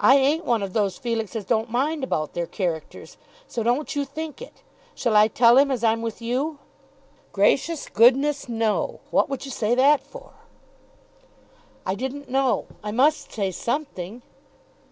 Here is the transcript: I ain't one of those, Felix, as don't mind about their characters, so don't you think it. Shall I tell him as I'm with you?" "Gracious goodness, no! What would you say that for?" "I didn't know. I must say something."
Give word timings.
I 0.00 0.16
ain't 0.16 0.44
one 0.44 0.64
of 0.64 0.72
those, 0.72 0.98
Felix, 0.98 1.36
as 1.36 1.44
don't 1.44 1.70
mind 1.70 2.02
about 2.02 2.32
their 2.32 2.44
characters, 2.48 3.16
so 3.46 3.62
don't 3.62 3.94
you 3.94 4.04
think 4.04 4.42
it. 4.42 4.64
Shall 4.96 5.14
I 5.14 5.28
tell 5.28 5.56
him 5.58 5.70
as 5.70 5.84
I'm 5.84 6.02
with 6.02 6.20
you?" 6.20 6.58
"Gracious 7.30 7.88
goodness, 7.88 8.48
no! 8.48 8.98
What 9.12 9.28
would 9.28 9.44
you 9.44 9.52
say 9.52 9.76
that 9.76 10.00
for?" 10.00 10.32
"I 11.86 11.94
didn't 11.94 12.28
know. 12.28 12.66
I 12.82 12.90
must 12.90 13.30
say 13.30 13.52
something." 13.52 14.22